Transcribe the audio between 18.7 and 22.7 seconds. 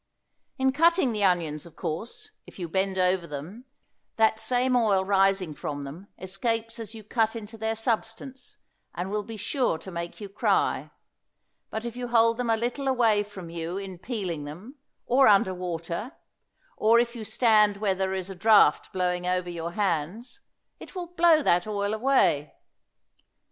blowing over your hands, it will blow that oil away.